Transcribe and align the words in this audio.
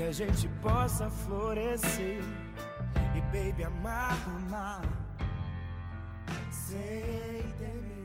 que 0.00 0.04
a 0.04 0.12
gente 0.12 0.48
possa 0.62 1.10
florescer 1.10 2.22
e 3.14 3.20
baby 3.20 3.64
amar, 3.64 4.16
amar. 4.34 4.80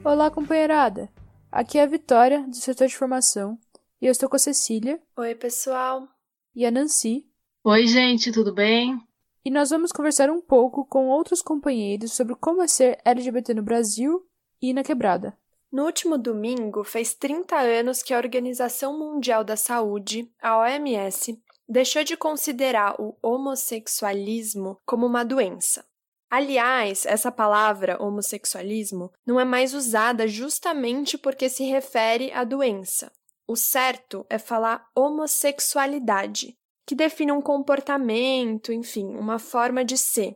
Olá, 0.03 0.29
companheirada. 0.29 1.09
Aqui 1.49 1.77
é 1.77 1.83
a 1.83 1.85
Vitória, 1.85 2.45
do 2.49 2.55
setor 2.57 2.87
de 2.87 2.97
formação, 2.97 3.57
e 4.01 4.07
eu 4.07 4.11
estou 4.11 4.27
com 4.27 4.35
a 4.35 4.39
Cecília. 4.39 5.01
Oi, 5.15 5.35
pessoal. 5.35 6.05
E 6.53 6.65
a 6.65 6.71
Nancy. 6.71 7.25
Oi, 7.63 7.87
gente, 7.87 8.29
tudo 8.29 8.53
bem? 8.53 8.99
E 9.45 9.49
nós 9.49 9.69
vamos 9.69 9.93
conversar 9.93 10.29
um 10.29 10.41
pouco 10.41 10.85
com 10.85 11.07
outros 11.07 11.41
companheiros 11.41 12.11
sobre 12.11 12.35
como 12.35 12.61
é 12.61 12.67
ser 12.67 12.99
LGBT 13.05 13.53
no 13.53 13.63
Brasil 13.63 14.21
e 14.61 14.73
na 14.73 14.83
Quebrada. 14.83 15.37
No 15.71 15.85
último 15.85 16.17
domingo, 16.17 16.83
fez 16.83 17.13
30 17.13 17.55
anos 17.55 18.03
que 18.03 18.13
a 18.13 18.17
Organização 18.17 18.99
Mundial 18.99 19.45
da 19.45 19.55
Saúde, 19.55 20.29
a 20.41 20.57
OMS, 20.57 21.41
deixou 21.67 22.03
de 22.03 22.15
considerar 22.15 22.95
o 22.99 23.17
homossexualismo 23.21 24.79
como 24.85 25.05
uma 25.05 25.23
doença. 25.23 25.85
Aliás, 26.29 27.05
essa 27.05 27.31
palavra 27.31 28.01
homossexualismo 28.01 29.11
não 29.25 29.39
é 29.39 29.45
mais 29.45 29.73
usada 29.73 30.27
justamente 30.27 31.17
porque 31.17 31.49
se 31.49 31.63
refere 31.63 32.31
à 32.31 32.43
doença. 32.43 33.11
O 33.47 33.55
certo 33.55 34.25
é 34.29 34.39
falar 34.39 34.89
homossexualidade, 34.95 36.57
que 36.85 36.95
define 36.95 37.31
um 37.31 37.41
comportamento, 37.41 38.73
enfim, 38.73 39.15
uma 39.15 39.39
forma 39.39 39.85
de 39.85 39.97
ser. 39.97 40.35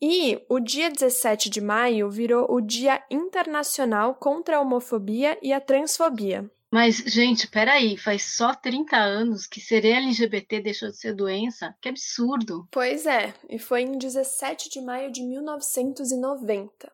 E 0.00 0.44
o 0.48 0.58
dia 0.58 0.90
17 0.90 1.48
de 1.48 1.60
maio 1.60 2.10
virou 2.10 2.46
o 2.50 2.60
Dia 2.60 3.02
Internacional 3.10 4.16
contra 4.16 4.56
a 4.56 4.60
Homofobia 4.60 5.38
e 5.40 5.52
a 5.52 5.60
Transfobia. 5.60 6.50
Mas, 6.72 6.96
gente, 6.96 7.46
peraí, 7.48 7.98
faz 7.98 8.34
só 8.34 8.54
30 8.54 8.96
anos 8.96 9.46
que 9.46 9.60
ser 9.60 9.84
LGBT 9.84 10.58
deixou 10.58 10.88
de 10.88 10.96
ser 10.96 11.14
doença? 11.14 11.76
Que 11.82 11.90
absurdo! 11.90 12.66
Pois 12.70 13.04
é, 13.04 13.34
e 13.46 13.58
foi 13.58 13.82
em 13.82 13.98
17 13.98 14.70
de 14.70 14.80
maio 14.80 15.12
de 15.12 15.22
1990. 15.22 16.90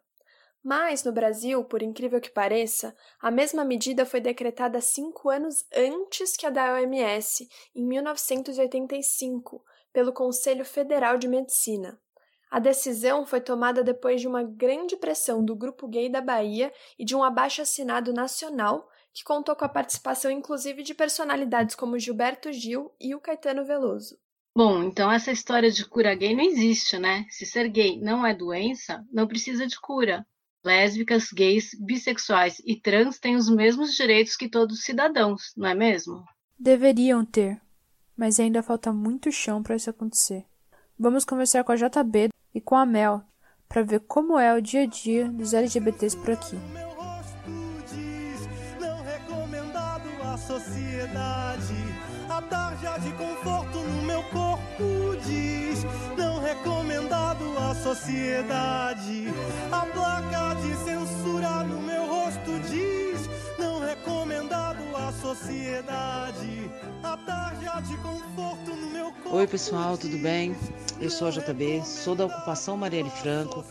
Mas, 0.64 1.04
no 1.04 1.12
Brasil, 1.12 1.62
por 1.62 1.80
incrível 1.80 2.20
que 2.20 2.28
pareça, 2.28 2.92
a 3.20 3.30
mesma 3.30 3.64
medida 3.64 4.04
foi 4.04 4.20
decretada 4.20 4.80
cinco 4.80 5.30
anos 5.30 5.64
antes 5.72 6.36
que 6.36 6.44
a 6.44 6.50
da 6.50 6.74
OMS, 6.74 7.48
em 7.72 7.86
1985, 7.86 9.64
pelo 9.92 10.12
Conselho 10.12 10.64
Federal 10.64 11.16
de 11.16 11.28
Medicina. 11.28 11.96
A 12.50 12.58
decisão 12.58 13.24
foi 13.24 13.40
tomada 13.40 13.84
depois 13.84 14.20
de 14.20 14.26
uma 14.26 14.42
grande 14.42 14.96
pressão 14.96 15.44
do 15.44 15.54
Grupo 15.54 15.86
Gay 15.86 16.08
da 16.08 16.20
Bahia 16.20 16.72
e 16.98 17.04
de 17.04 17.14
um 17.14 17.22
abaixo-assinado 17.22 18.12
nacional 18.12 18.88
que 19.12 19.24
contou 19.24 19.56
com 19.56 19.64
a 19.64 19.68
participação 19.68 20.30
inclusive 20.30 20.82
de 20.82 20.94
personalidades 20.94 21.74
como 21.74 21.98
Gilberto 21.98 22.52
Gil 22.52 22.92
e 23.00 23.14
o 23.14 23.20
Caetano 23.20 23.64
Veloso. 23.64 24.18
Bom, 24.56 24.82
então 24.82 25.10
essa 25.10 25.30
história 25.30 25.70
de 25.70 25.84
cura 25.84 26.14
gay 26.14 26.34
não 26.34 26.42
existe, 26.42 26.98
né? 26.98 27.26
Se 27.30 27.46
ser 27.46 27.68
gay 27.68 28.00
não 28.00 28.26
é 28.26 28.34
doença, 28.34 29.06
não 29.12 29.26
precisa 29.26 29.66
de 29.66 29.78
cura. 29.78 30.26
Lésbicas, 30.64 31.30
gays, 31.32 31.70
bissexuais 31.78 32.60
e 32.66 32.74
trans 32.74 33.18
têm 33.18 33.36
os 33.36 33.48
mesmos 33.48 33.94
direitos 33.94 34.34
que 34.36 34.48
todos 34.48 34.78
os 34.78 34.84
cidadãos, 34.84 35.52
não 35.56 35.68
é 35.68 35.74
mesmo? 35.74 36.24
Deveriam 36.58 37.24
ter, 37.24 37.60
mas 38.16 38.40
ainda 38.40 38.62
falta 38.62 38.92
muito 38.92 39.30
chão 39.30 39.62
para 39.62 39.76
isso 39.76 39.90
acontecer. 39.90 40.44
Vamos 40.98 41.24
conversar 41.24 41.62
com 41.62 41.70
a 41.70 41.76
JB 41.76 42.30
e 42.52 42.60
com 42.60 42.74
a 42.74 42.84
Mel 42.84 43.22
para 43.68 43.82
ver 43.82 44.00
como 44.00 44.38
é 44.38 44.52
o 44.52 44.60
dia 44.60 44.82
a 44.82 44.86
dia 44.86 45.28
dos 45.28 45.54
LGBTs 45.54 46.16
por 46.16 46.32
aqui. 46.32 46.87
Sociedade. 50.48 51.76
A 52.30 52.40
tarja 52.40 52.96
de 52.98 53.12
conforto 53.12 53.78
no 53.80 54.02
meu 54.02 54.22
corpo 54.24 55.14
diz: 55.26 55.84
não 56.16 56.40
recomendado 56.40 57.44
à 57.58 57.74
sociedade. 57.74 59.28
A 59.70 59.84
placa 59.84 60.54
de 60.62 60.74
censura 60.76 61.64
no 61.64 61.82
meu 61.82 62.06
rosto 62.06 62.58
diz: 62.70 63.28
não 63.58 63.78
recomendado 63.80 64.82
à 64.96 65.12
sociedade. 65.12 66.70
A 67.02 67.16
tarja 67.18 67.80
de 67.82 67.96
conforto 67.98 68.70
no 68.74 68.90
meu 68.90 69.12
corpo. 69.12 69.36
Oi, 69.36 69.46
pessoal, 69.46 69.98
tudo 69.98 70.16
bem? 70.16 70.56
Eu 70.98 71.10
sou 71.10 71.28
a 71.28 71.30
JB, 71.30 71.82
sou 71.84 72.14
da 72.14 72.24
ocupação 72.24 72.74
Marielle 72.74 73.10
Franco 73.10 73.62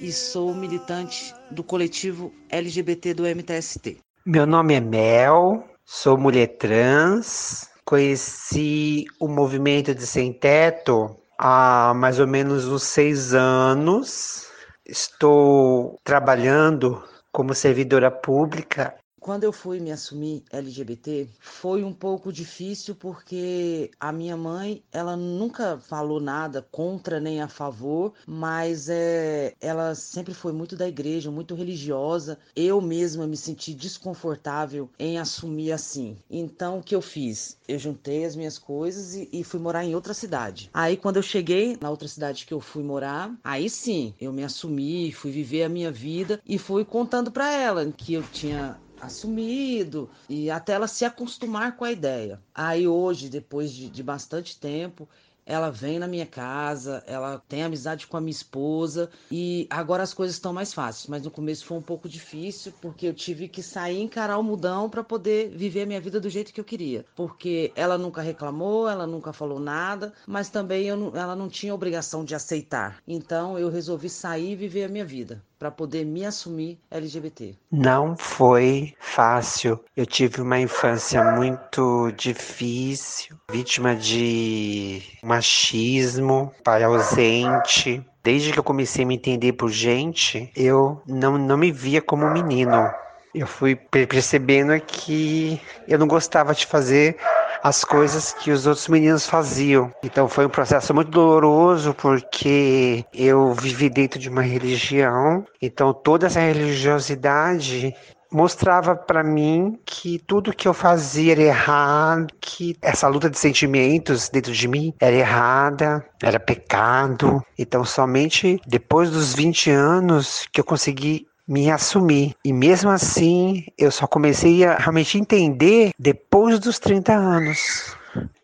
e 0.00 0.10
sou 0.10 0.52
militante 0.52 1.32
do 1.52 1.62
coletivo 1.62 2.32
LGBT 2.50 3.14
do 3.14 3.22
MTST. 3.22 3.98
Meu 4.26 4.46
nome 4.46 4.74
é 4.74 4.80
Mel, 4.80 5.73
Sou 5.86 6.16
mulher 6.16 6.56
trans, 6.56 7.68
conheci 7.84 9.04
o 9.20 9.28
movimento 9.28 9.94
de 9.94 10.06
sem 10.06 10.32
teto 10.32 11.14
há 11.38 11.92
mais 11.94 12.18
ou 12.18 12.26
menos 12.26 12.66
uns 12.66 12.84
seis 12.84 13.34
anos. 13.34 14.48
Estou 14.86 15.98
trabalhando 16.02 17.02
como 17.30 17.54
servidora 17.54 18.10
pública 18.10 18.94
quando 19.24 19.44
eu 19.44 19.54
fui 19.54 19.80
me 19.80 19.90
assumir 19.90 20.44
LGBT, 20.52 21.26
foi 21.40 21.82
um 21.82 21.94
pouco 21.94 22.30
difícil 22.30 22.94
porque 22.94 23.90
a 23.98 24.12
minha 24.12 24.36
mãe, 24.36 24.82
ela 24.92 25.16
nunca 25.16 25.78
falou 25.78 26.20
nada 26.20 26.60
contra 26.70 27.18
nem 27.18 27.40
a 27.40 27.48
favor, 27.48 28.12
mas 28.26 28.90
é, 28.90 29.54
ela 29.62 29.94
sempre 29.94 30.34
foi 30.34 30.52
muito 30.52 30.76
da 30.76 30.86
igreja, 30.86 31.30
muito 31.30 31.54
religiosa. 31.54 32.38
Eu 32.54 32.82
mesma 32.82 33.26
me 33.26 33.34
senti 33.34 33.72
desconfortável 33.72 34.90
em 34.98 35.18
assumir 35.18 35.72
assim. 35.72 36.18
Então, 36.28 36.80
o 36.80 36.82
que 36.82 36.94
eu 36.94 37.00
fiz? 37.00 37.56
Eu 37.66 37.78
juntei 37.78 38.26
as 38.26 38.36
minhas 38.36 38.58
coisas 38.58 39.14
e, 39.14 39.26
e 39.32 39.42
fui 39.42 39.58
morar 39.58 39.86
em 39.86 39.94
outra 39.94 40.12
cidade. 40.12 40.68
Aí, 40.74 40.98
quando 40.98 41.16
eu 41.16 41.22
cheguei 41.22 41.78
na 41.80 41.88
outra 41.88 42.08
cidade 42.08 42.44
que 42.44 42.52
eu 42.52 42.60
fui 42.60 42.82
morar, 42.82 43.34
aí 43.42 43.70
sim, 43.70 44.12
eu 44.20 44.34
me 44.34 44.44
assumi, 44.44 45.12
fui 45.12 45.30
viver 45.30 45.62
a 45.62 45.68
minha 45.70 45.90
vida 45.90 46.42
e 46.46 46.58
fui 46.58 46.84
contando 46.84 47.32
para 47.32 47.50
ela 47.50 47.90
que 47.90 48.12
eu 48.12 48.22
tinha 48.22 48.78
assumido 49.04 50.10
e 50.28 50.50
até 50.50 50.72
ela 50.72 50.88
se 50.88 51.04
acostumar 51.04 51.76
com 51.76 51.84
a 51.84 51.92
ideia. 51.92 52.40
Aí 52.54 52.86
hoje, 52.86 53.28
depois 53.28 53.72
de, 53.72 53.88
de 53.88 54.02
bastante 54.02 54.58
tempo, 54.58 55.08
ela 55.46 55.70
vem 55.70 55.98
na 55.98 56.08
minha 56.08 56.26
casa, 56.26 57.02
ela 57.06 57.42
tem 57.48 57.62
amizade 57.62 58.06
com 58.06 58.16
a 58.16 58.20
minha 58.20 58.30
esposa 58.30 59.10
e 59.30 59.66
agora 59.68 60.02
as 60.02 60.14
coisas 60.14 60.36
estão 60.36 60.52
mais 60.52 60.72
fáceis, 60.72 61.06
mas 61.06 61.22
no 61.22 61.30
começo 61.30 61.66
foi 61.66 61.76
um 61.76 61.82
pouco 61.82 62.08
difícil 62.08 62.72
porque 62.80 63.06
eu 63.06 63.14
tive 63.14 63.48
que 63.48 63.62
sair 63.62 64.00
encarar 64.00 64.38
o 64.38 64.42
mudão 64.42 64.88
para 64.88 65.04
poder 65.04 65.50
viver 65.50 65.82
a 65.82 65.86
minha 65.86 66.00
vida 66.00 66.20
do 66.20 66.30
jeito 66.30 66.52
que 66.52 66.60
eu 66.60 66.64
queria, 66.64 67.04
porque 67.14 67.72
ela 67.76 67.98
nunca 67.98 68.22
reclamou, 68.22 68.88
ela 68.88 69.06
nunca 69.06 69.32
falou 69.32 69.60
nada, 69.60 70.12
mas 70.26 70.48
também 70.48 70.86
eu, 70.86 71.12
ela 71.14 71.36
não 71.36 71.48
tinha 71.48 71.74
obrigação 71.74 72.24
de 72.24 72.34
aceitar. 72.34 73.02
Então 73.06 73.58
eu 73.58 73.68
resolvi 73.68 74.08
sair 74.08 74.52
e 74.52 74.56
viver 74.56 74.84
a 74.84 74.88
minha 74.88 75.04
vida 75.04 75.42
para 75.64 75.70
poder 75.70 76.04
me 76.04 76.26
assumir 76.26 76.78
LGBT? 76.90 77.54
Não 77.72 78.14
foi 78.18 78.92
fácil. 79.00 79.82
Eu 79.96 80.04
tive 80.04 80.42
uma 80.42 80.60
infância 80.60 81.24
muito 81.24 82.12
difícil, 82.12 83.34
vítima 83.50 83.96
de 83.96 85.00
machismo, 85.22 86.52
pai 86.62 86.82
ausente. 86.84 88.04
Desde 88.22 88.52
que 88.52 88.58
eu 88.58 88.62
comecei 88.62 89.04
a 89.04 89.08
me 89.08 89.14
entender 89.14 89.54
por 89.54 89.70
gente, 89.70 90.52
eu 90.54 91.00
não, 91.06 91.38
não 91.38 91.56
me 91.56 91.72
via 91.72 92.02
como 92.02 92.30
menino. 92.30 92.92
Eu 93.34 93.46
fui 93.46 93.74
percebendo 93.74 94.78
que 94.80 95.58
eu 95.88 95.98
não 95.98 96.06
gostava 96.06 96.54
de 96.54 96.66
fazer 96.66 97.16
as 97.64 97.82
coisas 97.82 98.34
que 98.34 98.50
os 98.50 98.66
outros 98.66 98.88
meninos 98.88 99.26
faziam. 99.26 99.90
Então 100.02 100.28
foi 100.28 100.44
um 100.44 100.50
processo 100.50 100.92
muito 100.92 101.10
doloroso 101.10 101.94
porque 101.94 103.02
eu 103.14 103.54
vivi 103.54 103.88
dentro 103.88 104.18
de 104.18 104.28
uma 104.28 104.42
religião, 104.42 105.46
então 105.62 105.94
toda 105.94 106.26
essa 106.26 106.40
religiosidade 106.40 107.94
mostrava 108.30 108.94
para 108.94 109.22
mim 109.22 109.78
que 109.86 110.18
tudo 110.18 110.52
que 110.52 110.68
eu 110.68 110.74
fazia 110.74 111.32
era 111.32 111.40
errado, 111.40 112.26
que 112.38 112.76
essa 112.82 113.08
luta 113.08 113.30
de 113.30 113.38
sentimentos 113.38 114.28
dentro 114.28 114.52
de 114.52 114.68
mim 114.68 114.92
era 115.00 115.16
errada, 115.16 116.04
era 116.22 116.38
pecado. 116.38 117.40
Então 117.58 117.82
somente 117.82 118.60
depois 118.66 119.10
dos 119.10 119.34
20 119.34 119.70
anos 119.70 120.46
que 120.52 120.60
eu 120.60 120.64
consegui 120.64 121.26
me 121.46 121.70
assumir. 121.70 122.34
E 122.44 122.52
mesmo 122.52 122.90
assim, 122.90 123.66
eu 123.78 123.90
só 123.90 124.06
comecei 124.06 124.64
a 124.64 124.76
realmente 124.76 125.18
entender 125.18 125.92
depois 125.98 126.58
dos 126.58 126.78
30 126.78 127.12
anos. 127.12 127.96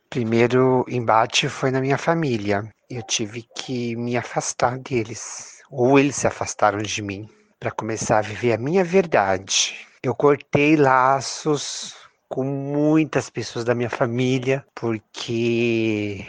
Primeiro 0.08 0.84
embate 0.88 1.48
foi 1.48 1.70
na 1.70 1.80
minha 1.80 1.96
família. 1.96 2.62
Eu 2.88 3.02
tive 3.02 3.46
que 3.54 3.94
me 3.96 4.16
afastar 4.16 4.78
deles, 4.78 5.62
ou 5.70 5.98
eles 5.98 6.16
se 6.16 6.26
afastaram 6.26 6.78
de 6.78 7.00
mim, 7.00 7.28
para 7.58 7.70
começar 7.70 8.18
a 8.18 8.22
viver 8.22 8.54
a 8.54 8.58
minha 8.58 8.82
verdade. 8.82 9.86
Eu 10.02 10.14
cortei 10.14 10.76
laços 10.76 11.94
com 12.28 12.44
muitas 12.44 13.30
pessoas 13.30 13.64
da 13.64 13.74
minha 13.74 13.90
família, 13.90 14.64
porque 14.74 16.26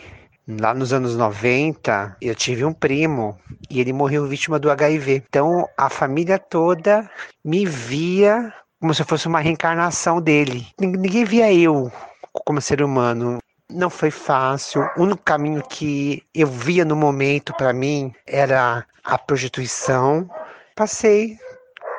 Lá 0.48 0.74
nos 0.74 0.92
anos 0.92 1.16
90, 1.16 2.18
eu 2.20 2.34
tive 2.34 2.66
um 2.66 2.74
primo 2.74 3.40
e 3.70 3.80
ele 3.80 3.94
morreu 3.94 4.26
vítima 4.26 4.58
do 4.58 4.72
HIV. 4.72 5.24
Então, 5.28 5.68
a 5.78 5.90
família 5.90 6.40
toda 6.40 7.10
me 7.46 7.66
via 7.66 8.52
como 8.80 8.94
se 8.94 9.04
fosse 9.04 9.28
uma 9.28 9.40
reencarnação 9.40 10.20
dele. 10.20 10.68
Ninguém 10.80 11.24
via 11.24 11.54
eu 11.54 11.92
como 12.34 12.60
ser 12.60 12.82
humano. 12.82 13.38
Não 13.70 13.90
foi 13.90 14.10
fácil. 14.10 14.82
O 14.98 15.04
único 15.04 15.22
caminho 15.22 15.62
que 15.62 16.24
eu 16.34 16.48
via 16.48 16.84
no 16.84 16.96
momento 16.96 17.54
para 17.54 17.72
mim 17.72 18.14
era 18.26 18.86
a 19.04 19.18
prostituição. 19.20 20.28
Passei 20.76 21.38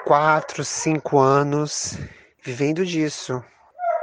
quatro, 0.04 0.64
cinco 0.64 1.18
anos 1.18 1.96
vivendo 2.44 2.84
disso, 2.84 3.42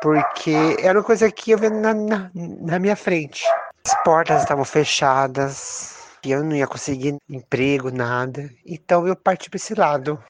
porque 0.02 0.78
era 0.82 0.98
uma 0.98 1.04
coisa 1.04 1.30
que 1.30 1.52
eu 1.52 1.58
via 1.58 1.70
na, 1.70 1.94
na, 1.94 2.32
na 2.34 2.80
minha 2.80 2.96
frente. 2.96 3.44
As 3.86 4.04
portas 4.04 4.42
estavam 4.42 4.66
fechadas, 4.66 6.00
e 6.24 6.32
eu 6.32 6.44
não 6.44 6.56
ia 6.56 6.68
conseguir 6.68 7.18
emprego, 7.30 7.92
nada. 7.92 8.50
Então 8.66 9.08
eu 9.08 9.16
parti 9.16 9.50
para 9.50 9.58
esse 9.58 9.74
lado. 9.74 10.22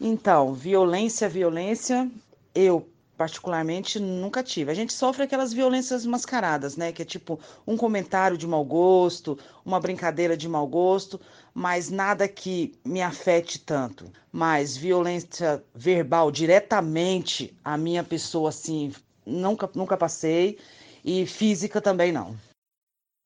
Então, 0.00 0.54
violência, 0.54 1.28
violência, 1.28 2.08
eu 2.54 2.88
particularmente 3.16 3.98
nunca 3.98 4.44
tive. 4.44 4.70
A 4.70 4.74
gente 4.74 4.92
sofre 4.92 5.24
aquelas 5.24 5.52
violências 5.52 6.06
mascaradas, 6.06 6.76
né? 6.76 6.92
Que 6.92 7.02
é 7.02 7.04
tipo 7.04 7.40
um 7.66 7.76
comentário 7.76 8.38
de 8.38 8.46
mau 8.46 8.64
gosto, 8.64 9.36
uma 9.64 9.80
brincadeira 9.80 10.36
de 10.36 10.48
mau 10.48 10.68
gosto, 10.68 11.20
mas 11.52 11.90
nada 11.90 12.28
que 12.28 12.78
me 12.84 13.02
afete 13.02 13.58
tanto. 13.58 14.04
Mas 14.30 14.76
violência 14.76 15.64
verbal 15.74 16.30
diretamente 16.30 17.52
a 17.64 17.76
minha 17.76 18.04
pessoa, 18.04 18.50
assim, 18.50 18.94
nunca, 19.26 19.68
nunca 19.74 19.96
passei. 19.96 20.56
E 21.04 21.26
física 21.26 21.80
também 21.80 22.12
não. 22.12 22.36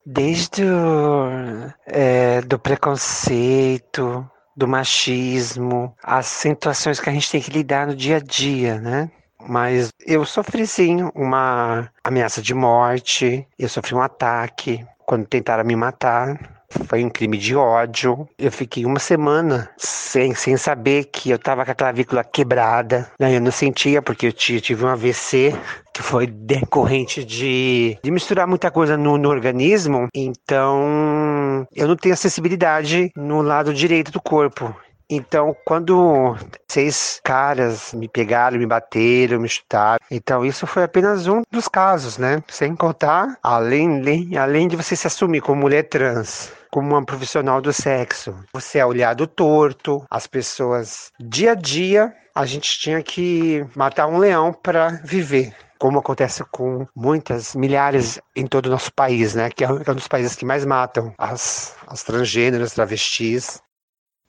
Desde 0.05 0.63
o 0.63 1.29
é, 1.85 2.41
do 2.41 2.59
preconceito, 2.59 4.29
do 4.55 4.67
machismo, 4.67 5.95
as 6.03 6.27
situações 6.27 6.99
que 6.99 7.09
a 7.09 7.13
gente 7.13 7.31
tem 7.31 7.41
que 7.41 7.51
lidar 7.51 7.87
no 7.87 7.95
dia 7.95 8.17
a 8.17 8.19
dia, 8.19 8.79
né? 8.79 9.09
Mas 9.47 9.89
eu 10.05 10.25
sofri 10.25 10.65
sim 10.65 11.09
uma 11.13 11.89
ameaça 12.03 12.41
de 12.41 12.53
morte, 12.53 13.45
eu 13.59 13.67
sofri 13.67 13.93
um 13.93 14.01
ataque 14.01 14.85
quando 15.05 15.25
tentaram 15.25 15.63
me 15.63 15.75
matar. 15.75 16.39
Foi 16.87 17.03
um 17.03 17.09
crime 17.09 17.37
de 17.37 17.55
ódio. 17.55 18.27
Eu 18.37 18.51
fiquei 18.51 18.83
uma 18.83 18.99
semana 18.99 19.69
sem, 19.77 20.33
sem 20.33 20.57
saber 20.57 21.05
que 21.05 21.29
eu 21.29 21.37
tava 21.37 21.63
com 21.63 21.71
a 21.71 21.75
clavícula 21.75 22.23
quebrada. 22.23 23.11
Né? 23.19 23.35
Eu 23.35 23.41
não 23.41 23.51
sentia 23.51 24.01
porque 24.01 24.27
eu 24.27 24.33
tive 24.33 24.83
um 24.83 24.87
AVC 24.87 25.53
que 25.93 26.01
foi 26.01 26.25
decorrente 26.25 27.23
de, 27.23 27.97
de 28.03 28.11
misturar 28.11 28.47
muita 28.47 28.71
coisa 28.71 28.97
no, 28.97 29.17
no 29.17 29.29
organismo. 29.29 30.07
Então, 30.13 31.67
eu 31.75 31.87
não 31.87 31.95
tenho 31.95 32.13
acessibilidade 32.13 33.11
no 33.15 33.41
lado 33.41 33.73
direito 33.73 34.11
do 34.11 34.21
corpo. 34.21 34.75
Então, 35.09 35.55
quando 35.65 36.35
seis 36.67 37.21
caras 37.23 37.93
me 37.93 38.07
pegaram, 38.07 38.57
me 38.57 38.65
bateram, 38.65 39.39
me 39.39 39.47
chutaram, 39.47 40.03
então 40.09 40.43
isso 40.43 40.65
foi 40.65 40.83
apenas 40.83 41.27
um 41.27 41.43
dos 41.51 41.67
casos, 41.67 42.17
né? 42.17 42.41
Sem 42.47 42.75
contar, 42.75 43.37
além, 43.43 44.35
além 44.35 44.67
de 44.67 44.75
você 44.75 44.95
se 44.95 45.05
assumir 45.05 45.41
como 45.41 45.61
mulher 45.61 45.83
trans, 45.83 46.51
como 46.71 46.89
uma 46.89 47.05
profissional 47.05 47.61
do 47.61 47.71
sexo, 47.71 48.33
você 48.51 48.79
é 48.79 48.85
olhado 48.85 49.27
torto, 49.27 50.03
as 50.09 50.25
pessoas, 50.25 51.11
dia 51.19 51.51
a 51.51 51.55
dia, 51.55 52.11
a 52.33 52.45
gente 52.45 52.79
tinha 52.79 53.03
que 53.03 53.63
matar 53.75 54.07
um 54.07 54.17
leão 54.17 54.51
para 54.51 54.99
viver 55.03 55.53
como 55.79 55.99
acontece 55.99 56.43
com 56.45 56.87
muitas, 56.95 57.55
milhares 57.55 58.19
em 58.35 58.47
todo 58.47 58.67
o 58.67 58.69
nosso 58.69 58.93
país, 58.93 59.35
né? 59.35 59.49
Que 59.49 59.63
é 59.63 59.71
um 59.71 59.95
dos 59.95 60.07
países 60.07 60.35
que 60.35 60.45
mais 60.45 60.65
matam 60.65 61.13
as, 61.17 61.75
as 61.87 62.03
transgêneros, 62.03 62.73
travestis 62.73 63.61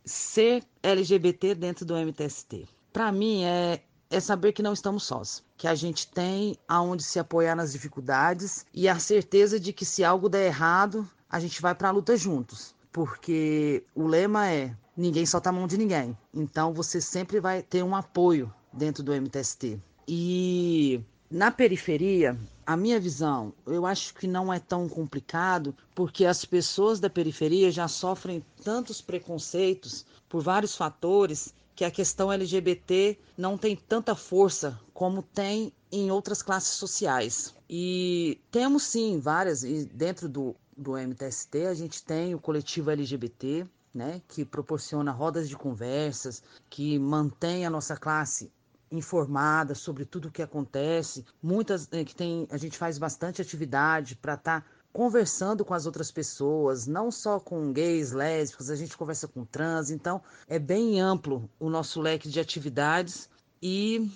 ser 0.04 0.62
LGBT 0.82 1.54
dentro 1.54 1.84
do 1.84 1.96
MTST. 1.96 2.68
Para 2.92 3.10
mim 3.10 3.44
é 3.44 3.80
é 4.10 4.20
saber 4.20 4.52
que 4.52 4.62
não 4.62 4.72
estamos 4.72 5.02
sós, 5.02 5.42
que 5.56 5.66
a 5.66 5.74
gente 5.74 6.06
tem 6.06 6.56
aonde 6.68 7.02
se 7.02 7.18
apoiar 7.18 7.56
nas 7.56 7.72
dificuldades 7.72 8.64
e 8.72 8.88
a 8.88 8.96
certeza 8.98 9.58
de 9.58 9.72
que 9.72 9.84
se 9.84 10.04
algo 10.04 10.28
der 10.28 10.46
errado, 10.46 11.08
a 11.28 11.40
gente 11.40 11.60
vai 11.60 11.74
para 11.74 11.88
a 11.88 11.90
luta 11.90 12.16
juntos, 12.16 12.76
porque 12.92 13.82
o 13.92 14.06
lema 14.06 14.48
é 14.48 14.76
ninguém 14.96 15.26
solta 15.26 15.48
a 15.48 15.52
mão 15.52 15.66
de 15.66 15.76
ninguém. 15.76 16.16
Então 16.32 16.72
você 16.72 17.00
sempre 17.00 17.40
vai 17.40 17.60
ter 17.62 17.82
um 17.82 17.96
apoio 17.96 18.54
dentro 18.72 19.02
do 19.02 19.12
MTST. 19.12 19.80
E 20.06 21.02
na 21.30 21.50
periferia, 21.50 22.38
a 22.66 22.76
minha 22.76 23.00
visão, 23.00 23.52
eu 23.66 23.86
acho 23.86 24.14
que 24.14 24.26
não 24.26 24.52
é 24.52 24.58
tão 24.58 24.88
complicado, 24.88 25.74
porque 25.94 26.24
as 26.24 26.44
pessoas 26.44 27.00
da 27.00 27.10
periferia 27.10 27.70
já 27.70 27.88
sofrem 27.88 28.44
tantos 28.62 29.00
preconceitos 29.00 30.04
por 30.28 30.42
vários 30.42 30.76
fatores 30.76 31.52
que 31.74 31.84
a 31.84 31.90
questão 31.90 32.32
LGBT 32.32 33.18
não 33.36 33.58
tem 33.58 33.74
tanta 33.74 34.14
força 34.14 34.78
como 34.92 35.22
tem 35.22 35.72
em 35.90 36.10
outras 36.10 36.42
classes 36.42 36.76
sociais. 36.76 37.54
E 37.68 38.38
temos 38.50 38.84
sim 38.84 39.18
várias, 39.18 39.64
e 39.64 39.84
dentro 39.86 40.28
do, 40.28 40.54
do 40.76 40.92
MTST 40.92 41.66
a 41.66 41.74
gente 41.74 42.02
tem 42.02 42.34
o 42.34 42.40
coletivo 42.40 42.90
LGBT, 42.90 43.66
né, 43.92 44.20
que 44.28 44.44
proporciona 44.44 45.10
rodas 45.12 45.48
de 45.48 45.56
conversas, 45.56 46.42
que 46.68 46.98
mantém 46.98 47.64
a 47.64 47.70
nossa 47.70 47.96
classe 47.96 48.50
informada 48.96 49.74
sobre 49.74 50.04
tudo 50.04 50.28
o 50.28 50.30
que 50.30 50.42
acontece. 50.42 51.24
Muitas 51.42 51.88
eh, 51.92 52.04
que 52.04 52.14
tem, 52.14 52.46
a 52.50 52.56
gente 52.56 52.78
faz 52.78 52.98
bastante 52.98 53.42
atividade 53.42 54.16
para 54.16 54.34
estar 54.34 54.60
tá 54.60 54.66
conversando 54.94 55.64
com 55.64 55.74
as 55.74 55.86
outras 55.86 56.12
pessoas, 56.12 56.86
não 56.86 57.10
só 57.10 57.40
com 57.40 57.72
gays, 57.72 58.12
lésbicos, 58.12 58.70
a 58.70 58.76
gente 58.76 58.96
conversa 58.96 59.26
com 59.26 59.44
trans, 59.44 59.90
então 59.90 60.22
é 60.46 60.56
bem 60.56 61.00
amplo 61.00 61.50
o 61.58 61.68
nosso 61.68 62.00
leque 62.00 62.28
de 62.28 62.38
atividades 62.38 63.28
e 63.60 64.08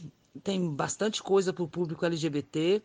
tem 0.45 0.73
bastante 0.73 1.21
coisa 1.21 1.53
para 1.53 1.65
o 1.65 1.69
público 1.69 2.07
LGBT 2.07 2.81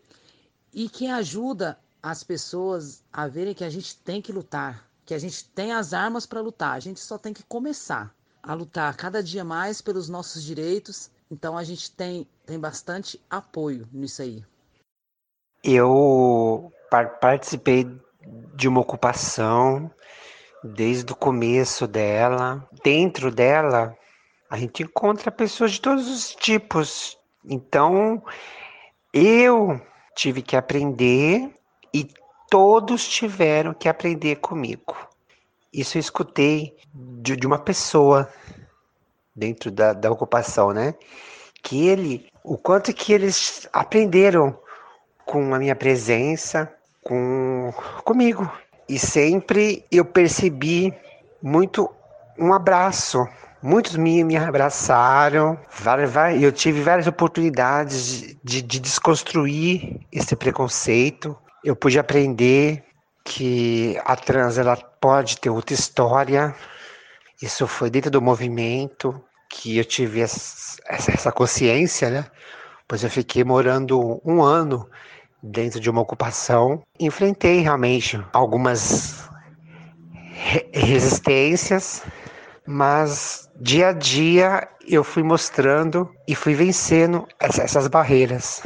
e 0.74 0.90
que 0.90 1.06
ajuda 1.06 1.78
as 2.02 2.24
pessoas 2.24 3.04
a 3.14 3.28
verem 3.28 3.54
que 3.54 3.64
a 3.64 3.70
gente 3.70 3.96
tem 3.98 4.24
que 4.24 4.32
lutar, 4.32 4.90
que 5.06 5.14
a 5.14 5.20
gente 5.20 5.48
tem 5.50 5.72
as 5.72 5.94
armas 5.94 6.26
para 6.26 6.42
lutar, 6.42 6.76
a 6.76 6.80
gente 6.80 7.00
só 7.00 7.20
tem 7.20 7.32
que 7.32 7.44
começar 7.44 8.12
a 8.42 8.56
lutar 8.56 8.98
cada 8.98 9.22
dia 9.22 9.44
mais 9.44 9.82
pelos 9.82 10.10
nossos 10.10 10.44
direitos 10.44 11.12
então 11.34 11.58
a 11.58 11.64
gente 11.64 11.90
tem, 11.90 12.28
tem 12.46 12.60
bastante 12.60 13.20
apoio 13.28 13.88
nisso 13.92 14.22
aí. 14.22 14.46
Eu 15.64 16.72
participei 17.20 17.90
de 18.54 18.68
uma 18.68 18.82
ocupação 18.82 19.90
desde 20.64 21.12
o 21.12 21.16
começo 21.16 21.88
dela. 21.88 22.70
Dentro 22.84 23.32
dela, 23.32 23.98
a 24.48 24.58
gente 24.58 24.84
encontra 24.84 25.32
pessoas 25.32 25.72
de 25.72 25.82
todos 25.82 26.08
os 26.08 26.36
tipos. 26.36 27.18
Então, 27.44 28.24
eu 29.12 29.82
tive 30.16 30.44
que 30.44 30.56
aprender 30.56 31.50
e 31.92 32.08
todos 32.48 33.08
tiveram 33.08 33.74
que 33.74 33.90
aprender 33.90 34.36
comigo. 34.36 34.96
Isso 35.74 35.98
eu 35.98 36.00
escutei 36.00 36.78
de, 36.94 37.36
de 37.36 37.48
uma 37.48 37.58
pessoa 37.58 38.32
dentro 39.36 39.72
da, 39.72 39.94
da 39.94 40.12
ocupação, 40.12 40.72
né? 40.72 40.94
Que 41.62 41.88
ele, 41.88 42.28
o 42.44 42.58
quanto 42.58 42.94
que 42.94 43.14
eles 43.14 43.68
aprenderam 43.72 44.58
com 45.26 45.54
a 45.54 45.60
minha 45.60 45.76
presença, 45.76 46.72
com 47.04 47.74
comigo. 48.04 48.50
E 48.88 49.00
sempre 49.00 49.86
eu 49.92 50.06
percebi 50.06 50.94
muito 51.42 51.90
um 52.38 52.54
abraço. 52.54 53.26
Muitos 53.62 53.96
me, 53.96 54.24
me 54.26 54.36
abraçaram, 54.36 55.58
eu 56.38 56.52
tive 56.52 56.82
várias 56.82 57.08
oportunidades 57.08 58.20
de, 58.20 58.38
de, 58.44 58.62
de 58.62 58.80
desconstruir 58.80 60.02
esse 60.12 60.36
preconceito. 60.36 61.38
Eu 61.64 61.74
pude 61.74 61.98
aprender 61.98 62.84
que 63.24 63.98
a 64.04 64.18
trans 64.18 64.58
ela 64.58 64.76
pode 64.76 65.40
ter 65.40 65.50
outra 65.50 65.74
história, 65.74 66.54
isso 67.44 67.68
foi 67.68 67.90
dentro 67.90 68.10
do 68.10 68.22
movimento 68.22 69.22
que 69.50 69.78
eu 69.78 69.84
tive 69.84 70.22
essa, 70.22 71.30
consciência, 71.30 72.10
né? 72.10 72.26
Pois 72.88 73.04
eu 73.04 73.10
fiquei 73.10 73.44
morando 73.44 74.22
um 74.26 74.42
ano 74.42 74.90
dentro 75.42 75.78
de 75.78 75.90
uma 75.90 76.00
ocupação. 76.00 76.82
Enfrentei 76.98 77.60
realmente 77.60 78.18
algumas 78.32 79.30
re 80.32 80.70
resistências, 80.74 82.02
mas 82.66 83.52
dia 83.60 83.90
a 83.90 83.94
dia 83.94 84.66
eu 84.88 85.04
fui 85.04 85.22
mostrando 85.22 86.10
e 86.26 86.36
fui 86.36 86.54
vencendo 86.54 87.28
essas 87.40 87.90
barreiras. 87.90 88.64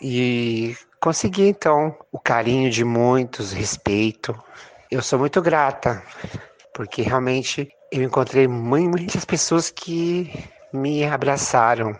E 0.00 0.74
consegui 0.98 1.46
então 1.46 1.94
o 2.10 2.18
carinho 2.18 2.70
de 2.70 2.84
muitos, 2.84 3.52
respeito. 3.52 4.34
Eu 4.90 5.02
sou 5.02 5.18
muito 5.18 5.42
grata, 5.42 6.02
porque 6.72 7.02
realmente 7.02 7.68
eu 7.94 8.02
encontrei 8.02 8.48
muitas 8.48 9.24
pessoas 9.24 9.70
que 9.70 10.28
me 10.72 11.04
abraçaram. 11.04 11.96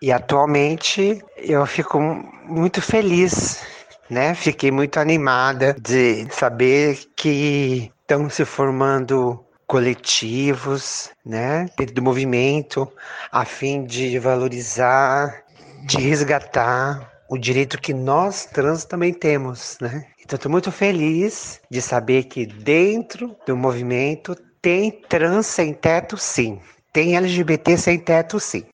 E 0.00 0.10
atualmente 0.10 1.22
eu 1.36 1.64
fico 1.66 2.00
muito 2.46 2.80
feliz, 2.80 3.60
né? 4.08 4.34
Fiquei 4.34 4.70
muito 4.70 4.98
animada 4.98 5.74
de 5.74 6.26
saber 6.32 6.98
que 7.16 7.92
estão 8.00 8.30
se 8.30 8.46
formando 8.46 9.44
coletivos, 9.66 11.10
né, 11.24 11.66
dentro 11.78 11.94
do 11.94 12.02
movimento, 12.02 12.86
a 13.32 13.46
fim 13.46 13.84
de 13.84 14.18
valorizar, 14.18 15.42
de 15.86 15.98
resgatar 15.98 17.10
o 17.30 17.38
direito 17.38 17.80
que 17.80 17.94
nós 17.94 18.44
trans 18.44 18.84
também 18.84 19.12
temos, 19.12 19.78
né? 19.80 20.06
Então 20.22 20.36
estou 20.36 20.52
muito 20.52 20.70
feliz 20.70 21.60
de 21.70 21.80
saber 21.80 22.24
que 22.24 22.44
dentro 22.46 23.34
do 23.46 23.56
movimento 23.56 24.36
tem 24.64 24.90
trans 24.90 25.44
sem 25.44 25.74
teto 25.74 26.16
sim, 26.16 26.58
tem 26.90 27.18
LGBT 27.18 27.76
sem 27.76 27.98
teto 27.98 28.40
sim. 28.40 28.64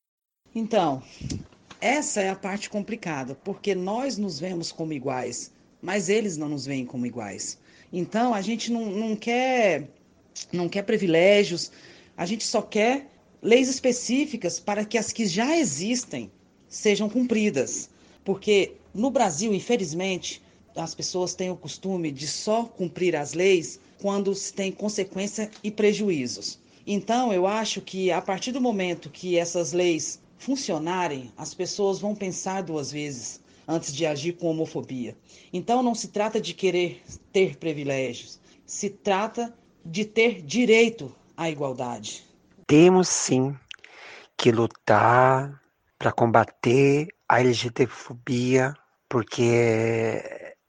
Então, 0.55 1.03
essa 1.81 2.21
é 2.21 2.31
a 2.31 2.37
parte 2.37 2.71
complicada, 2.71 3.35
porque 3.35 3.75
nós 3.75 4.17
nos 4.17 4.39
vemos 4.39 4.71
como 4.71 4.93
iguais, 4.93 5.53
mas 5.83 6.09
eles 6.09 6.37
não 6.37 6.49
nos 6.49 6.65
veem 6.65 6.87
como 6.87 7.07
iguais. 7.07 7.59
Então, 7.93 8.33
a 8.33 8.41
gente 8.41 8.71
não, 8.71 8.87
não 8.87 9.17
quer 9.17 9.89
não 10.53 10.69
quer 10.69 10.83
privilégios, 10.83 11.73
a 12.17 12.25
gente 12.25 12.45
só 12.45 12.63
quer 12.63 13.09
leis 13.43 13.69
específicas 13.69 14.61
para 14.61 14.85
que 14.85 14.97
as 14.97 15.13
que 15.13 15.27
já 15.27 15.57
existem 15.57 16.31
sejam 16.69 17.09
cumpridas. 17.09 17.91
Porque 18.25 18.75
no 18.95 19.11
Brasil, 19.11 19.53
infelizmente, 19.53 20.41
as 20.77 20.95
pessoas 20.95 21.35
têm 21.35 21.51
o 21.51 21.57
costume 21.57 22.13
de 22.13 22.29
só 22.29 22.63
cumprir 22.63 23.17
as 23.17 23.33
leis 23.33 23.81
quando 24.01 24.35
se 24.35 24.53
tem 24.53 24.73
consequência 24.73 25.51
e 25.63 25.71
prejuízos. 25.71 26.59
Então, 26.87 27.33
eu 27.33 27.47
acho 27.47 27.81
que 27.81 28.11
a 28.11 28.21
partir 28.21 28.53
do 28.53 28.61
momento 28.61 29.11
que 29.11 29.39
essas 29.39 29.73
leis 29.73 30.21
funcionarem, 30.39 31.31
as 31.37 31.55
pessoas 31.55 32.01
vão 32.01 32.15
pensar 32.15 32.63
duas 32.63 32.91
vezes 32.91 33.41
antes 33.71 33.95
de 33.95 34.05
agir 34.05 34.33
com 34.33 34.49
homofobia. 34.49 35.17
Então 35.53 35.83
não 35.83 35.95
se 35.95 36.09
trata 36.09 36.41
de 36.41 36.53
querer 36.53 37.03
ter 37.33 37.57
privilégios, 37.57 38.41
se 38.67 38.91
trata 38.91 39.55
de 39.85 40.05
ter 40.05 40.43
direito 40.43 41.15
à 41.37 41.49
igualdade. 41.49 42.25
Temos 42.67 43.09
sim 43.09 43.57
que 44.37 44.51
lutar 44.51 45.61
para 45.99 46.11
combater 46.11 47.09
a 47.29 47.41
LGBTfobia, 47.41 48.75
porque 49.09 49.43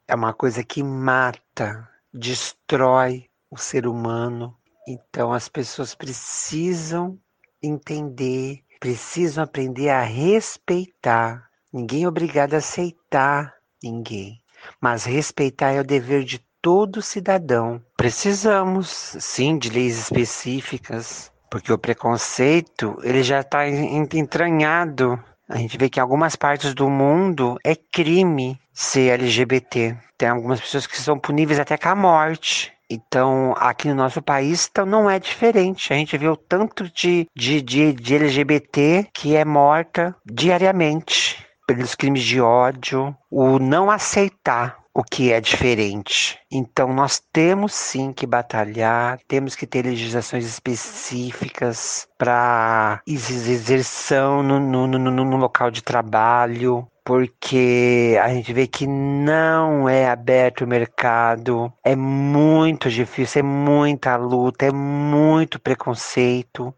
é 0.07 0.15
uma 0.15 0.33
coisa 0.33 0.63
que 0.63 0.83
mata, 0.83 1.89
destrói 2.13 3.25
o 3.49 3.57
ser 3.57 3.87
humano. 3.87 4.55
Então 4.87 5.31
as 5.31 5.47
pessoas 5.47 5.93
precisam 5.95 7.17
entender 7.61 8.63
precisam 8.81 9.43
aprender 9.43 9.89
a 9.89 10.01
respeitar. 10.01 11.47
Ninguém 11.71 12.03
é 12.03 12.07
obrigado 12.07 12.55
a 12.55 12.57
aceitar 12.57 13.53
ninguém, 13.81 14.41
mas 14.81 15.05
respeitar 15.05 15.71
é 15.71 15.79
o 15.79 15.85
dever 15.85 16.23
de 16.23 16.43
todo 16.61 17.01
cidadão. 17.01 17.79
Precisamos, 17.95 18.89
sim, 19.19 19.57
de 19.57 19.69
leis 19.69 19.97
específicas, 19.99 21.31
porque 21.49 21.71
o 21.71 21.77
preconceito 21.77 22.97
ele 23.03 23.21
já 23.21 23.41
está 23.41 23.67
entranhado. 23.69 25.17
A 25.47 25.57
gente 25.57 25.77
vê 25.77 25.87
que 25.89 25.99
em 25.99 26.01
algumas 26.01 26.35
partes 26.35 26.73
do 26.73 26.89
mundo 26.89 27.57
é 27.63 27.75
crime 27.75 28.59
ser 28.73 29.19
LGBT. 29.19 29.97
Tem 30.17 30.29
algumas 30.29 30.59
pessoas 30.59 30.87
que 30.87 30.99
são 30.99 31.19
puníveis 31.19 31.59
até 31.59 31.77
com 31.77 31.89
a 31.89 31.95
morte. 31.95 32.71
Então, 32.89 33.53
aqui 33.57 33.87
no 33.87 33.95
nosso 33.95 34.21
país 34.21 34.67
então, 34.69 34.85
não 34.85 35.09
é 35.09 35.17
diferente. 35.17 35.93
A 35.93 35.95
gente 35.95 36.17
vê 36.17 36.27
o 36.27 36.35
tanto 36.35 36.89
de, 36.89 37.25
de, 37.35 37.61
de, 37.61 37.93
de 37.93 38.15
LGBT 38.15 39.07
que 39.13 39.35
é 39.35 39.45
morta 39.45 40.13
diariamente 40.25 41.45
pelos 41.65 41.95
crimes 41.95 42.23
de 42.23 42.41
ódio, 42.41 43.15
o 43.29 43.57
não 43.57 43.89
aceitar 43.89 44.81
o 44.93 45.03
que 45.03 45.31
é 45.31 45.39
diferente. 45.39 46.37
Então, 46.51 46.93
nós 46.93 47.21
temos 47.31 47.73
sim 47.73 48.11
que 48.11 48.25
batalhar, 48.25 49.19
temos 49.27 49.55
que 49.55 49.65
ter 49.65 49.85
legislações 49.85 50.45
específicas 50.45 52.07
para 52.17 53.01
exerção 53.07 54.43
no, 54.43 54.59
no, 54.59 54.87
no, 54.87 54.99
no, 54.99 55.37
local 55.37 55.71
de 55.71 55.81
trabalho, 55.81 56.85
porque 57.03 58.17
a 58.21 58.29
gente 58.29 58.53
vê 58.53 58.67
que 58.67 58.85
não 58.85 59.89
é 59.89 60.07
aberto 60.07 60.61
o 60.61 60.67
mercado, 60.67 61.71
é 61.83 61.95
muito 61.95 62.89
difícil, 62.89 63.39
é 63.39 63.43
muita 63.43 64.15
luta, 64.15 64.65
é 64.65 64.71
muito 64.71 65.59
preconceito. 65.59 66.73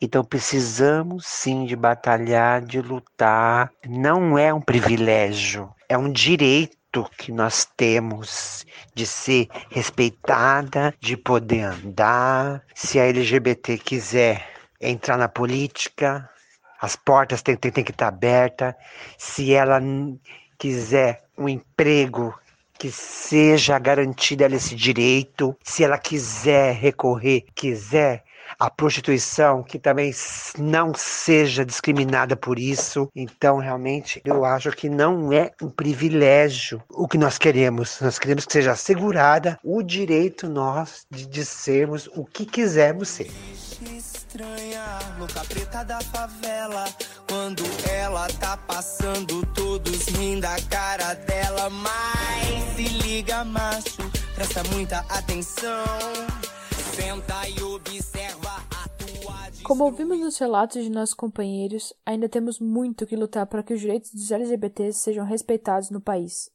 Então 0.00 0.22
precisamos 0.24 1.26
sim 1.26 1.64
de 1.64 1.74
batalhar, 1.74 2.60
de 2.60 2.80
lutar. 2.80 3.70
Não 3.88 4.38
é 4.38 4.52
um 4.52 4.60
privilégio, 4.60 5.70
é 5.88 5.96
um 5.96 6.10
direito 6.10 7.08
que 7.16 7.32
nós 7.32 7.66
temos 7.76 8.66
de 8.94 9.06
ser 9.06 9.48
respeitada, 9.70 10.94
de 11.00 11.16
poder 11.16 11.62
andar. 11.62 12.62
Se 12.74 13.00
a 13.00 13.06
LGBT 13.06 13.78
quiser 13.78 14.46
entrar 14.78 15.16
na 15.16 15.28
política, 15.28 16.28
as 16.82 16.96
portas 16.96 17.42
têm, 17.42 17.54
têm, 17.56 17.70
têm 17.70 17.84
que 17.84 17.92
estar 17.92 18.08
abertas. 18.08 18.74
Se 19.16 19.54
ela 19.54 19.80
quiser 20.58 21.22
um 21.38 21.48
emprego 21.48 22.34
que 22.76 22.90
seja 22.90 23.78
garantida 23.78 24.46
esse 24.46 24.74
direito, 24.74 25.56
se 25.62 25.84
ela 25.84 25.96
quiser 25.96 26.74
recorrer, 26.74 27.44
quiser 27.54 28.24
a 28.62 28.70
prostituição 28.70 29.62
que 29.62 29.78
também 29.78 30.12
não 30.58 30.92
seja 30.94 31.64
discriminada 31.64 32.36
por 32.36 32.58
isso. 32.58 33.08
Então, 33.14 33.58
realmente, 33.58 34.20
eu 34.24 34.44
acho 34.44 34.70
que 34.70 34.88
não 34.88 35.32
é 35.32 35.50
um 35.60 35.68
privilégio 35.68 36.82
o 36.88 37.08
que 37.08 37.18
nós 37.18 37.38
queremos. 37.38 38.00
Nós 38.00 38.18
queremos 38.18 38.46
que 38.46 38.52
seja 38.52 38.72
assegurada 38.72 39.58
o 39.64 39.82
direito 39.82 40.48
nós 40.48 41.04
de, 41.10 41.26
de 41.26 41.44
sermos 41.44 42.08
o 42.14 42.24
que 42.24 42.46
quisermos 42.46 43.08
ser 43.08 43.30
estranha, 44.32 44.98
louca 45.18 45.44
preta 45.44 45.84
da 45.84 46.00
favela. 46.00 46.84
Quando 47.28 47.62
ela 47.90 48.26
tá 48.40 48.56
passando, 48.56 49.44
todos 49.46 50.06
rindo 50.06 50.42
da 50.42 50.56
cara 50.70 51.14
dela. 51.14 51.68
Mas 51.68 52.76
se 52.76 52.82
liga, 52.82 53.44
macho, 53.44 54.10
presta 54.34 54.62
muita 54.72 55.04
atenção. 55.08 55.84
Senta 56.94 57.48
e 57.48 57.62
observa 57.62 58.38
a. 58.38 58.41
Como 59.64 59.84
ouvimos 59.84 60.18
nos 60.18 60.36
relatos 60.38 60.82
de 60.82 60.90
nossos 60.90 61.14
companheiros, 61.14 61.94
ainda 62.04 62.28
temos 62.28 62.58
muito 62.58 63.06
que 63.06 63.16
lutar 63.16 63.46
para 63.46 63.62
que 63.62 63.72
os 63.72 63.80
direitos 63.80 64.12
dos 64.12 64.30
LGBTs 64.30 64.98
sejam 64.98 65.24
respeitados 65.24 65.88
no 65.88 66.00
país. 66.00 66.50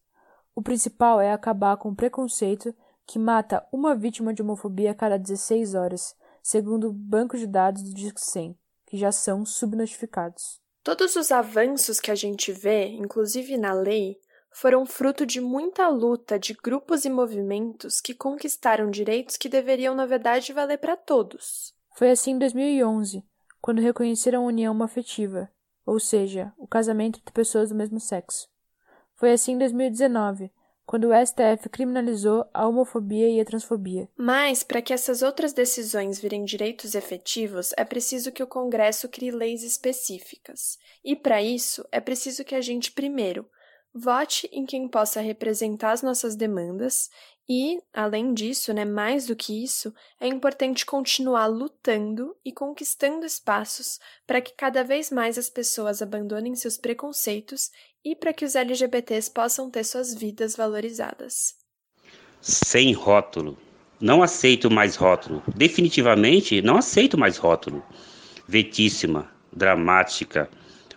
O 0.54 0.62
principal 0.62 1.22
é 1.22 1.32
acabar 1.32 1.78
com 1.78 1.90
o 1.90 1.96
preconceito 1.96 2.76
que 3.06 3.18
mata 3.18 3.66
uma 3.72 3.96
vítima 3.96 4.34
de 4.34 4.42
homofobia 4.42 4.92
a 4.92 4.96
cada 4.96 5.18
16 5.18 5.74
horas 5.74 6.16
segundo 6.44 6.90
o 6.90 6.94
banco 6.94 7.38
de 7.38 7.48
dados 7.48 7.82
do 7.82 7.94
Disque 7.94 8.22
100, 8.22 8.58
que 8.86 8.98
já 8.98 9.12
são 9.12 9.46
subnotificados. 9.46 10.62
Todos 10.84 11.16
os 11.16 11.32
avanços 11.32 12.00
que 12.00 12.12
a 12.12 12.16
gente 12.16 12.52
vê, 12.52 12.88
inclusive 12.88 13.58
na 13.58 13.74
lei, 13.74 14.18
foram 14.52 14.86
fruto 14.86 15.26
de 15.26 15.40
muita 15.40 15.88
luta 15.88 16.40
de 16.40 16.54
grupos 16.54 17.06
e 17.06 17.10
movimentos 17.10 18.02
que 18.02 18.14
conquistaram 18.14 18.90
direitos 18.90 19.38
que 19.38 19.50
deveriam, 19.50 19.94
na 19.94 20.06
verdade, 20.06 20.54
valer 20.54 20.78
para 20.78 20.96
todos. 20.96 21.77
Foi 21.98 22.12
assim 22.12 22.34
em 22.34 22.38
2011, 22.38 23.26
quando 23.60 23.82
reconheceram 23.82 24.44
a 24.44 24.46
união 24.46 24.84
afetiva, 24.84 25.50
ou 25.84 26.00
seja, 26.00 26.54
o 26.56 26.68
casamento 26.68 27.18
entre 27.18 27.34
pessoas 27.34 27.70
do 27.70 27.76
mesmo 27.76 28.00
sexo. 28.00 28.48
Foi 29.16 29.32
assim 29.32 29.54
em 29.54 29.58
2019, 29.58 30.52
quando 30.86 31.06
o 31.06 31.26
STF 31.26 31.68
criminalizou 31.72 32.46
a 32.54 32.68
homofobia 32.68 33.28
e 33.28 33.42
a 33.42 33.46
transfobia. 33.46 34.08
Mas, 34.16 34.62
para 34.62 34.80
que 34.80 34.94
essas 34.94 35.24
outras 35.24 35.54
decisões 35.54 36.20
virem 36.20 36.46
direitos 36.46 36.94
efetivos, 36.94 37.72
é 37.76 37.84
preciso 37.84 38.32
que 38.32 38.44
o 38.44 38.48
Congresso 38.48 39.10
crie 39.10 39.32
leis 39.32 39.64
específicas. 39.64 40.78
E, 41.04 41.16
para 41.16 41.42
isso, 41.42 41.84
é 41.92 42.00
preciso 42.00 42.44
que 42.44 42.54
a 42.54 42.62
gente, 42.62 42.92
primeiro, 42.92 43.50
vote 43.92 44.48
em 44.54 44.68
quem 44.68 44.88
possa 44.88 45.20
representar 45.20 45.94
as 45.94 46.04
nossas 46.04 46.36
demandas 46.36 47.10
e, 47.50 47.82
além 47.94 48.34
disso, 48.34 48.74
né, 48.74 48.84
mais 48.84 49.26
do 49.26 49.36
que 49.36 49.64
isso, 49.64 49.94
é 50.20 50.28
importante 50.28 50.86
continuar 50.86 51.46
lutando 51.46 52.36
e 52.44 52.52
conquistando 52.52 53.26
espaços 53.26 54.00
para 54.26 54.42
que 54.42 54.54
cada 54.54 54.84
vez 54.84 55.10
mais 55.10 55.38
as 55.38 55.50
pessoas 55.50 56.02
abandonem 56.02 56.56
seus 56.56 56.78
preconceitos 56.78 57.72
e 58.04 58.16
para 58.16 58.34
que 58.34 58.44
os 58.44 58.54
LGBTs 58.54 59.32
possam 59.32 59.72
ter 59.72 59.86
suas 59.86 60.14
vidas 60.14 60.58
valorizadas. 60.58 61.56
Sem 62.42 62.92
rótulo. 62.92 63.58
Não 64.00 64.22
aceito 64.22 64.70
mais 64.70 64.96
rótulo. 64.98 65.42
Definitivamente 65.56 66.62
não 66.62 66.78
aceito 66.78 67.18
mais 67.18 67.38
rótulo. 67.38 67.82
Vetíssima, 68.46 69.32
dramática, 69.52 70.50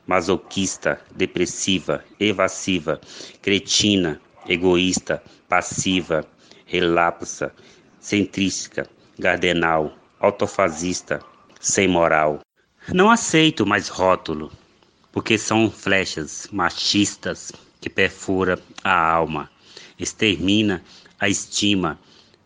masoquista, 0.05 1.01
depressiva, 1.15 2.05
evasiva, 2.19 3.01
cretina, 3.41 4.21
egoísta, 4.49 5.23
passiva, 5.49 6.27
relapsa, 6.71 7.53
centrística, 7.99 8.89
gardenal, 9.19 9.93
autofasista, 10.21 11.21
sem 11.61 11.89
moral. 11.89 12.39
Não 12.93 13.11
aceito 13.11 13.67
mais 13.67 13.89
rótulo 13.89 14.53
porque 15.11 15.37
são 15.37 15.69
flechas 15.69 16.49
machistas 16.53 17.51
que 17.81 17.91
perfura 17.91 18.57
a 18.85 19.11
alma, 19.13 19.51
extermina 19.99 20.81
a 21.19 21.29
estima, 21.29 21.99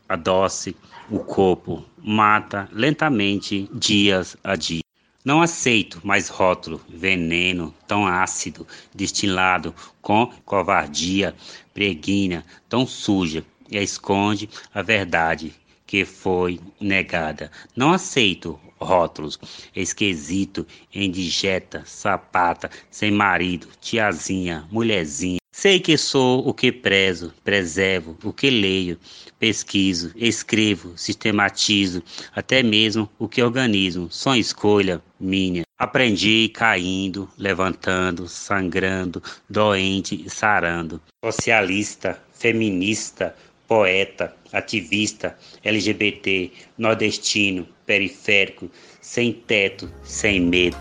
adoce 0.09 0.75
o 1.11 1.19
corpo, 1.19 1.85
mata 1.99 2.67
lentamente 2.73 3.69
dias 3.75 4.39
a 4.43 4.57
dia. 4.57 4.83
Não 5.23 5.43
aceito 5.43 6.01
mais 6.03 6.29
rótulo, 6.29 6.81
veneno 6.89 7.75
tão 7.87 8.07
ácido, 8.07 8.67
destilado 8.95 9.75
com 10.01 10.27
covardia, 10.45 11.35
preguinha 11.75 12.45
tão 12.69 12.87
suja 12.87 13.45
esconde 13.71 14.49
a 14.73 14.83
verdade 14.83 15.55
que 15.87 16.05
foi 16.05 16.61
negada. 16.81 17.51
Não 17.77 17.93
aceito 17.93 18.59
rótulos, 18.81 19.39
esquisito, 19.75 20.67
indigeta, 20.95 21.83
sapata, 21.87 22.71
sem 22.91 23.11
marido, 23.11 23.69
tiazinha, 23.81 24.67
mulherzinha. 24.71 25.39
Sei 25.53 25.79
que 25.79 25.97
sou 25.97 26.47
o 26.47 26.53
que 26.53 26.73
prezo, 26.73 27.33
preservo, 27.45 28.19
o 28.25 28.33
que 28.33 28.51
leio, 28.51 28.99
pesquiso, 29.39 30.13
escrevo, 30.17 30.99
sistematizo, 30.99 32.03
até 32.35 32.61
mesmo 32.61 33.09
o 33.19 33.29
que 33.29 33.41
organizo. 33.41 34.09
Só 34.11 34.35
escolha 34.35 35.01
minha. 35.19 35.63
Aprendi 35.79 36.51
caindo, 36.53 37.31
levantando, 37.39 38.27
sangrando, 38.29 39.23
doente 39.49 40.25
e 40.27 40.29
sarando. 40.29 41.01
Socialista, 41.25 42.21
feminista, 42.33 43.35
poeta, 43.67 44.35
ativista, 44.53 45.37
LGBT, 45.65 46.53
nordestino, 46.77 47.67
periférico, 47.87 48.71
sem 49.01 49.33
teto, 49.33 49.91
sem 50.03 50.41
medo. 50.41 50.77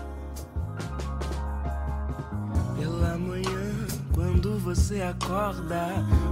Pela 2.78 3.18
manhã, 3.18 3.86
quando 4.12 4.58
você 4.58 5.02
acorda, 5.02 5.88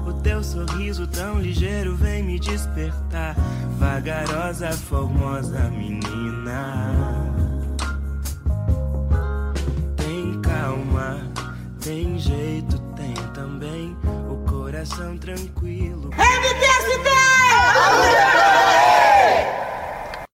o 0.06 0.12
teu 0.23 0.42
sorriso 0.42 1.06
tão 1.06 1.40
ligeiro 1.40 1.97
vem 1.97 2.23
me 2.23 2.38
despertar. 2.38 3.37
Vagarosa, 3.78 4.73
formosa 4.73 5.71
menina. 5.71 7.32
Tem 9.97 10.40
calma, 10.40 11.21
tem 11.80 12.18
jeito, 12.18 12.81
coração 14.82 15.16
tranquilo. 15.16 16.10
MTST! 16.10 17.12